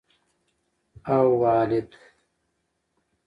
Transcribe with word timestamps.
اوالد 1.17 1.89